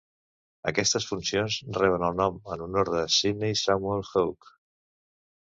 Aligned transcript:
Aquestes 0.69 1.03
funcions 1.09 1.57
reben 1.79 2.05
el 2.07 2.17
nom 2.21 2.41
en 2.57 2.65
honor 2.67 2.91
a 3.03 3.05
Sydney 3.19 3.55
Samuel 3.63 4.03
Hough. 4.09 4.51